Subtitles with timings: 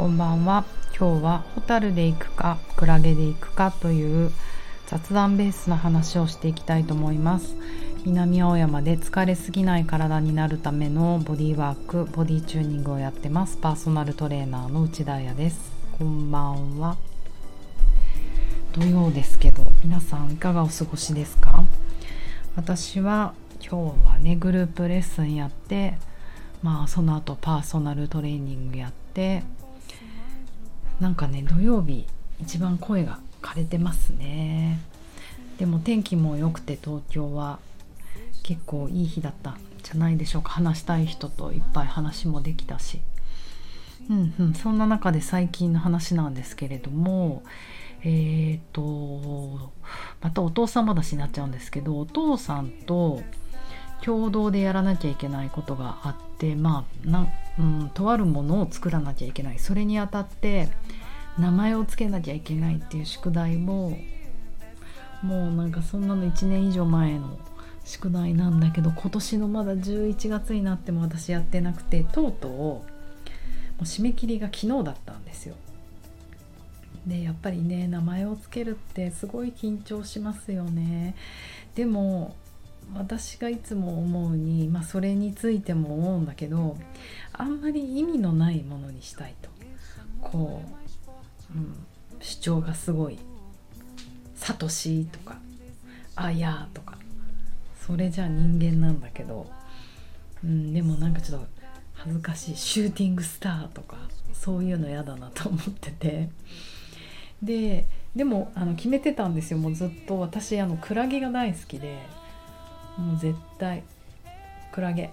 [0.00, 0.64] こんばんは。
[0.98, 4.32] 今日はホタルで行くかクラゲで行くかという
[4.86, 7.54] 雑談ベースな話をしていきたいと思います。
[8.06, 13.58] 南青山で疲れすぎない体になるためのボディワークボディチューニングをやってます。
[13.58, 15.70] パーソナルトレーナーの内田彩です。
[15.98, 16.96] こんばんは。
[18.72, 21.62] 土曜ですけど皆さんいかがお過ごしですか？
[22.56, 25.98] 私は今日はねグループレッスンやって
[26.62, 29.42] まあその後パーソナルトレーニングやって
[31.00, 32.06] なんかね土曜日
[32.40, 34.78] 一番声が枯れてますね。
[35.58, 37.58] でも天気も良くて東京は
[38.42, 40.50] 結構いい日だったんじゃないでしょうか。
[40.50, 43.00] 話したい人といっぱい話もできたし。
[44.08, 44.54] うんうん。
[44.54, 47.42] そんな中で最近の話なんですけれども
[48.02, 49.72] えーと
[50.20, 53.22] またお父さん話になっちゃうんですけどお父さんと
[54.02, 57.28] 共同でやらなきゃいけないことがあってまあな、
[57.58, 60.68] うん、とあるものを作らなきゃいけないそれにあたって
[61.38, 63.96] 名前を付けなきゃいけないっていう宿題も
[65.22, 67.38] もうなんかそんなの1年以上前の
[67.84, 72.84] 宿題なんだけど今年のまだ11月になっても私やってなくてとうとうも
[73.80, 75.56] う締め切りが昨日だったんですよ。
[77.06, 81.14] でやっぱりね名前を付けるってすごい緊張しますよね。
[81.74, 82.36] でも
[82.94, 86.76] 私がいつも思うに、まあ、それについても思うんだけど
[87.32, 89.50] あんまり意味のないものにしたいと。
[90.20, 90.62] こ
[91.54, 91.74] う、うん、
[92.20, 93.18] 主張がすごい
[94.36, 95.38] 「サトシ」とか
[96.14, 96.98] 「あや」とか
[97.80, 99.50] それじゃあ人間なんだけど、
[100.44, 101.46] うん、でもなんかちょっと
[101.94, 103.96] 恥ずかしい「シューティングスター」とか
[104.34, 106.28] そういうの嫌だなと思ってて。
[107.42, 110.18] ででもあの決めてたんですよもうずっと。
[110.18, 112.19] 私あのクラゲが大好きで。
[113.00, 113.82] もう絶対
[114.72, 115.08] クラゲっ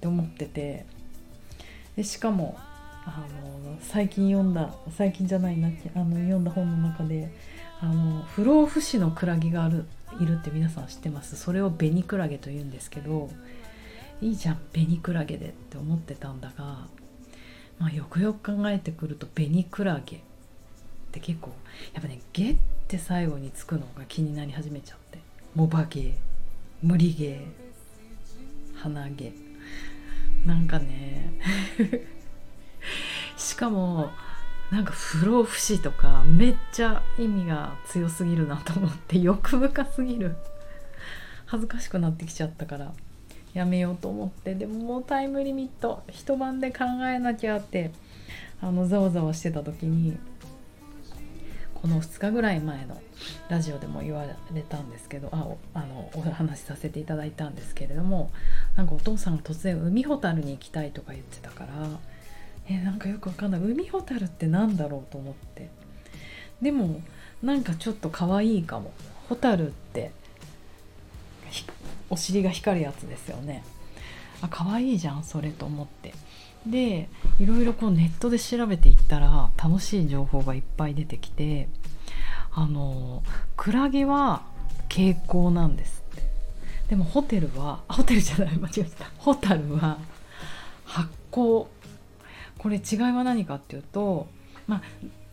[0.00, 0.84] て思ってて
[1.96, 2.56] でしかも
[3.06, 7.32] あの最近読んだ最近じゃないなあの読んだ本の中で
[7.80, 9.86] あの不老不死のクラゲがある
[10.20, 11.36] いるって皆さん知ってます？
[11.36, 13.30] それをベニクラゲと言うんですけど
[14.20, 16.86] いいじゃんベニクラゲでって思ってたんだが、
[17.78, 20.20] まあ、よくよく考えてくるとベニクラゲっ
[21.12, 21.52] て結構
[21.94, 22.56] やっぱね「ゲ」っ
[22.88, 25.18] て最後につくのが気になり始めちゃって
[25.54, 26.27] 「モバゲ無
[26.82, 29.32] 理ゲー鼻毛。
[30.46, 31.32] なんかね。
[33.36, 34.10] しかも
[34.70, 40.36] なんか不老不死とかめっちゃ意味が強すぎるなと思って欲深すぎる。
[41.46, 42.92] 恥ずかしくなってきちゃったから
[43.54, 44.54] やめようと思って。
[44.54, 47.90] でももうタイムリミット一晩で考えなきゃって
[48.60, 50.16] あのざわざわしてた時に
[51.88, 53.00] この2日ぐらい前の
[53.48, 58.30] ラジオでも言われたんですけどああのお話しさせていただいたんですけれども
[58.76, 61.72] なんかお父さんが突然海ほたるに行きたいとか言ってたから
[62.68, 63.60] えなんかよくわかんない。
[63.62, 65.70] 海ほたるって何だろうと思って。
[66.60, 67.00] でも
[67.42, 68.92] なんかちょっと可愛いかも。
[69.28, 70.10] ホタルって
[72.08, 73.64] お尻が光るやつですよね。
[74.42, 76.12] あ可愛いじゃんそれと思って。
[76.70, 77.08] で
[77.38, 81.68] いろいろこうネットで調べていったら楽しい情報がいっぱい出てきて
[82.52, 83.22] あの
[83.56, 84.42] クラゲは
[84.88, 86.22] 蛍光なんですって。
[86.88, 89.10] でもホテルはホテルじゃない間違えた。
[89.18, 89.98] ホタルは
[90.84, 91.66] 発光。
[92.58, 94.26] これ違いは何かっていうと
[94.66, 94.82] まあ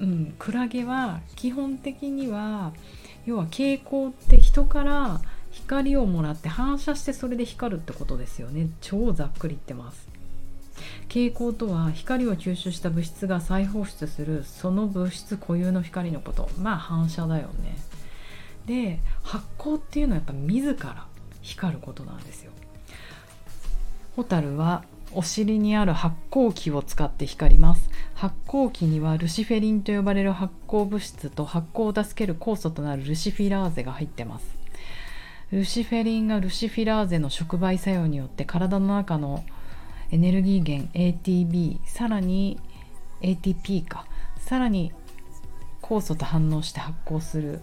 [0.00, 2.72] うんクラゲは基本的には
[3.24, 5.20] 要は蛍光って人から
[5.50, 8.68] 光をもらって反射してそれで光るってことですよね。
[8.80, 10.13] 超ざっくり言ってます。
[11.08, 16.48] 蛍光とは光を吸収した物質が再放出するその物質固有の光のこと。
[16.60, 17.76] まあ反射だよね。
[18.66, 21.06] で発光っていうのはやっぱ自ら
[21.42, 22.52] 光ることなんですよ。
[24.16, 27.88] ホタルはお尻にある発光器を使って光ります。
[28.14, 34.46] 発光器にはルシフェリンと呼ばれる発光物質と発光を助ける酵素となるルシフィラーゼが入ってます。
[35.52, 39.44] ルシフェリンがルシフィラーゼの触媒作用によって体の中の
[40.10, 42.58] エネルギー源 ATB さらに
[43.20, 44.06] ATP か。
[44.38, 44.92] さらに
[45.80, 47.62] 酵素と反応して発光する、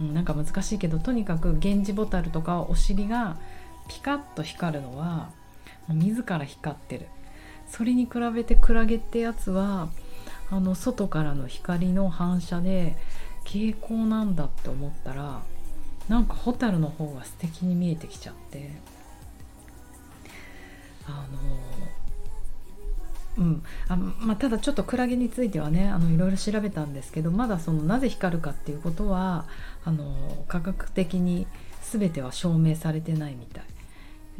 [0.00, 3.36] うん、なんか難しいけどとにかく源氏ボタルとかお尻が
[3.88, 5.30] ピカッと光るのは
[5.88, 7.06] 自ら光ってる。
[7.68, 9.88] それに比べてクラゲってやつは
[10.50, 12.96] あの外からの光の反射で
[13.44, 15.42] 蛍光なんだって思ったら
[16.08, 18.70] なんかホタルの方が素敵に見えてきちゃって。
[21.06, 21.38] あの
[23.38, 29.44] うんあまあ、ただちょっとクラゲについてはねあのいろいろ調べたんですけどまだそのなぜ光るかっていうことは
[29.84, 31.46] あの科学的に
[31.82, 33.64] 全ては証明されてないみたい。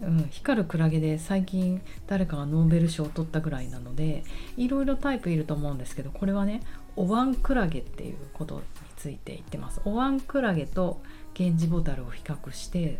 [0.02, 4.24] うん、光るクラゲで最近誰かがノーベル賞を取ったぐらいなので
[4.58, 6.60] いろいろタイプいると思うんですけどこれはね
[6.96, 8.62] おわんクラゲっていうことに
[8.96, 9.80] ついて言ってます。
[9.84, 11.00] おわんクラゲと
[11.34, 12.98] ゲンジボタルを比較して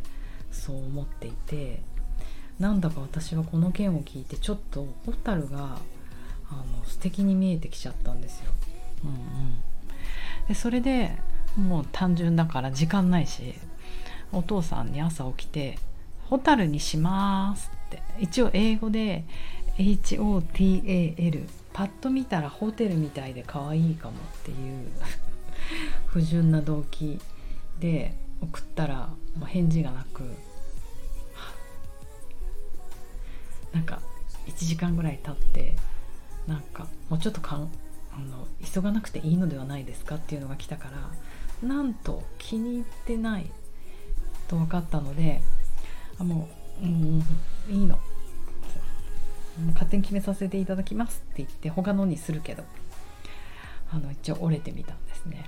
[0.50, 1.82] そう思っていて
[2.58, 5.78] なんだか私はこの件を聞いてちょっとホタルが
[6.50, 8.52] あの素敵に見えてきちゃったんですよ。
[9.04, 9.18] うんうん、
[10.48, 11.18] でそれで
[11.56, 13.54] もう単純だから時間ないし
[14.32, 15.78] お父さんに朝起きて
[16.28, 18.02] 「ホタルにします」って。
[18.18, 19.24] 一応英語で
[19.78, 24.88] HOTAL パッと見たらホテルみたいで可愛いかもっていう
[26.06, 27.20] 不純な動機
[27.78, 30.24] で送ったらもう返事がなく
[33.76, 34.00] なんか
[34.46, 35.76] 1時間ぐらい経って
[36.46, 37.70] なんかもうちょっとかん
[38.10, 40.88] あの急がなくていいのではないですかっていうのが来たか
[41.60, 43.50] らなんと気に入ってない
[44.48, 45.42] と分かったので
[46.18, 46.48] あも
[46.82, 47.22] う、うん、
[47.68, 47.98] いいの。
[49.72, 52.62] 勝手に決めさせていただきますって言って他のにするけど
[53.90, 55.46] あの一応折れてみたんですね、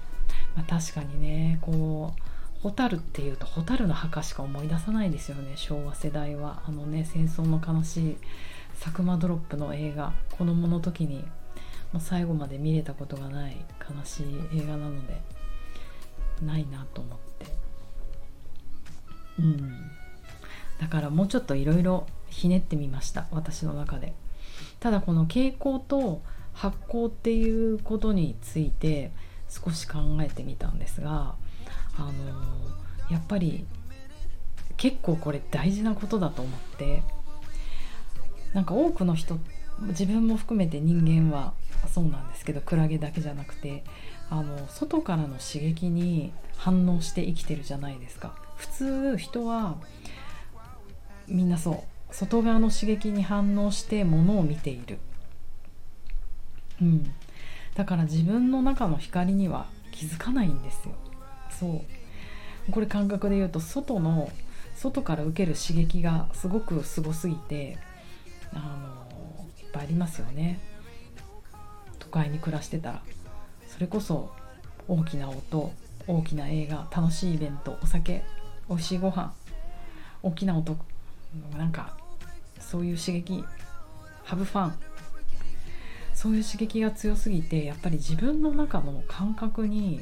[0.56, 2.22] まあ、確かにねこう
[2.62, 5.52] 蛍っていうと蛍の墓しか思い出さないですよね。
[5.56, 6.62] 昭和世代は。
[6.66, 8.16] あのね戦争の悲しい
[8.80, 10.12] 佐久間ドロップの映画。
[10.30, 11.24] 子供の時に
[11.92, 13.56] もう最後まで見れたことがない
[13.88, 15.20] 悲しい映画なので
[16.42, 17.46] ないなと思って。
[19.38, 19.90] うん。
[20.80, 23.26] だからもうちょっといろいろひねってみました。
[23.30, 24.14] 私の中で。
[24.80, 26.22] ただこの傾向と
[26.52, 29.12] 発酵っていうことについて
[29.48, 31.36] 少し考えてみたんですが
[31.98, 32.12] あの
[33.10, 33.66] やっぱり
[34.76, 37.02] 結構これ大事なことだと思って
[38.54, 39.38] なんか多くの人
[39.88, 41.52] 自分も含めて人間は
[41.92, 43.84] そうなんですけどクラゲだけじゃなくて
[44.30, 48.34] あの外からの刺激に反応して生きてるじゃないですか。
[48.56, 49.76] 普通人は
[51.28, 54.98] みんなそう外側の刺激に反応してものを見ている、
[56.80, 57.14] うん、
[57.74, 60.94] だから自分の中の光には気づかないんですよ。
[61.58, 61.84] そ
[62.68, 62.72] う。
[62.72, 64.30] これ感覚で言うと外の
[64.76, 67.78] 外から受ける刺激がすごくすごすぎて
[68.52, 70.60] あのいっぱいありますよね。
[71.98, 73.02] 都会に暮らしてたら。
[73.66, 74.30] それこそ
[74.88, 75.72] 大きな音
[76.06, 78.24] 大きな映画楽しいイベントお酒
[78.68, 79.32] おいしいご飯
[80.22, 80.76] 大きな音
[81.56, 81.96] なんか
[82.58, 83.44] そういう刺激
[84.24, 84.74] ハブファン
[86.14, 90.00] そういう刺激が強すぎてやっぱり自分の中の感覚に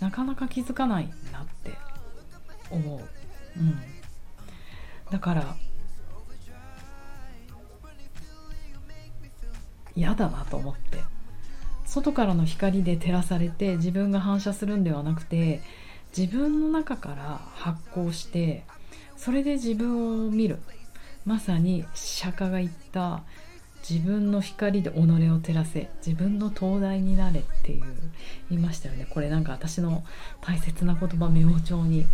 [0.00, 1.72] なかなか気づかないなって
[2.70, 3.00] 思う、
[3.58, 3.78] うん、
[5.10, 5.56] だから
[9.96, 10.98] 嫌だなと思って。
[11.88, 15.62] 外からの光で照らされて自分が反射するんではなくて
[16.16, 18.64] 自分の中から発光して
[19.16, 20.58] それで自分を見る。
[21.24, 23.22] まさに釈迦が言った
[23.88, 27.84] 自分の光で己を照らせ自分の灯台になれっていう
[28.50, 29.06] 言いましたよね。
[29.08, 30.04] これなんか私の
[30.40, 32.06] 大切な言葉メモ帳に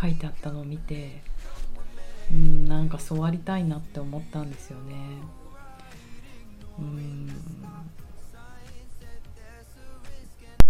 [0.00, 1.22] 書いてあったのを見て
[2.30, 4.94] うんなんかそうありたいなって思ったんですよね。
[6.78, 7.28] うん。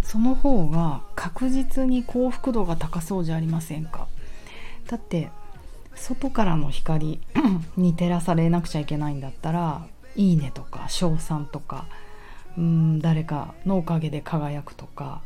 [0.02, 4.08] その方が確実に幸福度が高そうじゃありませんか。
[4.86, 5.30] だって
[5.94, 7.20] 外からの光
[7.76, 9.86] に照らされなくちゃいけないんだったら
[10.18, 11.86] いいねとか称賛とか
[12.58, 15.22] うん誰かのおかげで輝くとか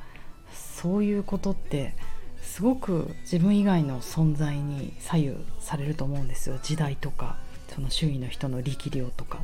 [0.52, 1.94] そういうことって
[2.42, 7.36] すごく自分以外の存在に左右されると思うんですよ時代とか
[7.74, 9.40] その周囲の人の力量とか。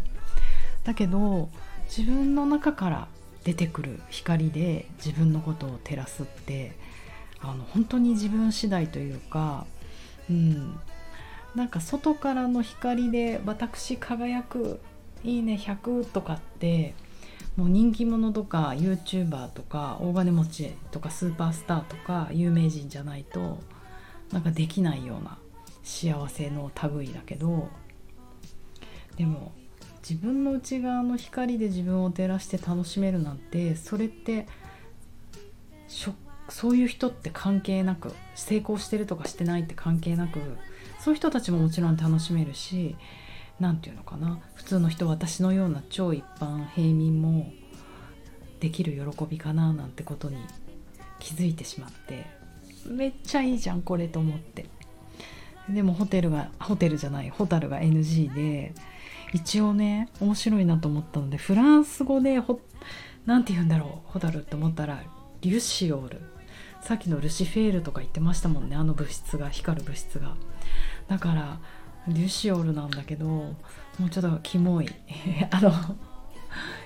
[0.84, 1.48] だけど
[1.84, 3.08] 自分の中から
[3.44, 6.72] 出てくる光で自分のことを照らすって
[7.40, 9.66] あの本当に自分次第というか、
[10.28, 10.78] うん、
[11.54, 14.80] なんか外からの光で私輝く
[15.24, 16.94] いいね100とかって
[17.56, 23.58] もう人気者とか YouTuber とか大金持ちとかスーパースターとか有名人じゃないと
[24.30, 25.38] なんかできないような
[25.82, 27.68] 幸せの類だけど
[29.16, 29.52] でも
[30.08, 34.46] 自分の内側の光で自分を照らして楽しめるなんてそれって
[36.48, 40.40] そういう人って関係なく成功してるとかしてないって関係なく
[41.00, 42.96] そういう人たちももちろん楽しめるし
[43.60, 44.40] 何て言うのかな。
[44.54, 47.52] 普通の人私のような超一般平民も
[48.60, 50.36] できる喜びかななんてことに
[51.18, 52.26] 気づいてしまって。
[52.86, 54.66] めっちゃいいじゃんこれと思って。
[55.68, 58.72] でもホテルがホテルじゃないホタルが NG で
[59.34, 62.40] 一応ね面白いなと思ったのでフランス語で
[63.26, 65.02] 何て言うんだろうホタルって思ったら
[65.42, 66.20] リュシオール。
[66.80, 68.76] さっきのルシフェールとか言ってましたもんね。
[68.76, 70.36] あの物質が光る物質が。
[71.08, 71.60] だから
[72.08, 73.56] デュシオルなんだけども
[74.06, 74.88] うちょっとキモい。
[75.50, 75.70] あの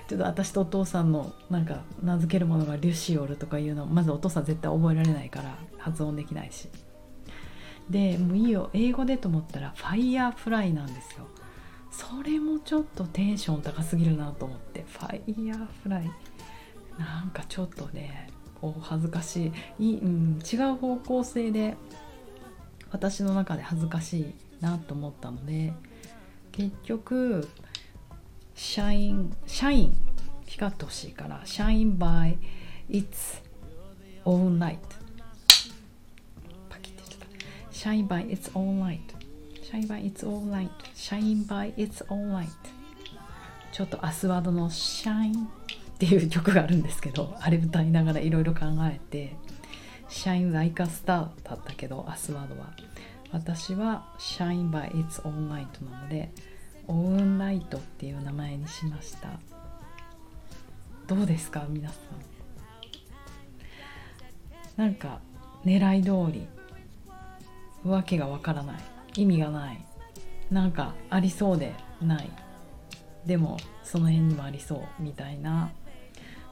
[0.07, 6.67] ちょっと私とお父さんのなんか名付けるものがリュシオルとかいうのまずお父さん絶対覚えられないから発音できないし。
[7.89, 8.69] でもういいよ。
[8.73, 11.27] 英語でと思ったらファイヤーフライなんですよ。
[11.91, 14.85] それもちょっとテンション高すぎるなと思って。
[14.87, 16.11] ファイヤーフライ。
[16.97, 18.27] なんかちょっとね
[18.61, 21.75] お恥ずかしいい、うん、違う方向性で
[22.91, 24.33] 私の中で恥ずかしい。
[24.63, 25.73] なと思ったので
[26.53, 27.47] 結局
[28.55, 29.97] shine shine
[30.45, 32.37] 光ってほしいからシャイン by
[32.89, 33.41] its
[34.25, 34.77] own light
[36.69, 37.33] パキって言っちゃった。
[37.71, 38.99] shine by its own light
[39.61, 42.47] shine by its own light shine by its own light
[43.71, 49.35] ちょっとアスワードの shine っていう曲があるんですけどあれ歌いながらいろいろ考えて
[50.09, 52.71] shine like a star だったけどアスワードは。
[53.33, 56.31] 私は shine by its own light なので
[56.87, 59.39] オウンライトっていう名前にしました。
[61.07, 61.65] どうですか？
[61.67, 61.99] 皆さん。
[64.77, 65.19] なんか
[65.65, 66.47] 狙い通り
[67.83, 68.77] わけがわからない。
[69.15, 69.85] 意味がない。
[70.51, 72.29] なんかありそうでない。
[73.25, 75.71] でもその辺にもありそうみたいな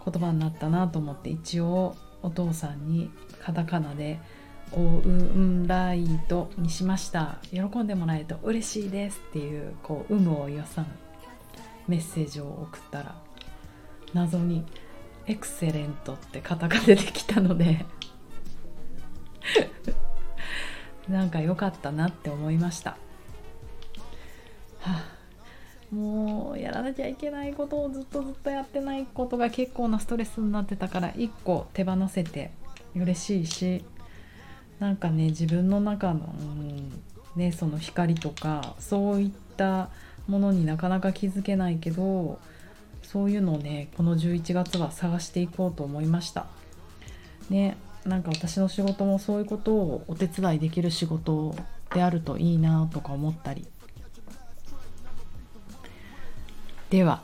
[0.04, 3.12] 言葉になったなと思って一応お父さんに
[3.44, 4.20] カタカナで
[4.74, 7.38] 「オウンライト」にしました。
[7.52, 10.88] 喜んでもらえると嬉しいですっていうこう有無をよさん
[11.88, 13.16] メッセージを送ったら
[14.14, 14.66] 謎に
[15.28, 17.86] 「エクセレント」ってカタカナできたので。
[21.10, 22.92] なんか良かったなって思いました。
[22.92, 22.98] は
[25.92, 32.52] あ、もうやらなきゃいけないことをずっとずっとやってないことが結構なストレスになってたから一個手放せて
[32.96, 33.84] 嬉しいし
[34.82, 36.34] なんかね自分の中の、
[37.36, 39.92] ね、その光とかそういった
[40.28, 42.40] ものになかなか気づけないけど
[43.04, 46.48] そういうのをねこの11月は探していこうと思いました。
[47.52, 51.56] ねなんか私の仕事もそういうことをお手伝いできる仕事
[51.94, 53.68] であるといいなとか思ったり
[56.90, 57.22] では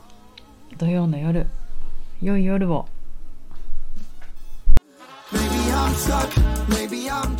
[0.76, 1.48] 土曜の夜
[2.22, 2.86] 良い夜を
[5.32, 6.30] Maybe I'm stuck,
[6.68, 7.37] maybe I'm